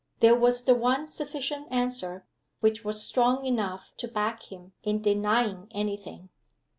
There 0.19 0.33
was 0.33 0.63
the 0.63 0.73
one 0.73 1.05
sufficient 1.05 1.67
answer, 1.69 2.25
which 2.59 2.83
was 2.83 3.03
strong 3.05 3.45
enough 3.45 3.93
to 3.97 4.07
back 4.07 4.41
him 4.51 4.73
in 4.81 4.99
denying 4.99 5.67
any 5.73 5.95
thing! 5.95 6.29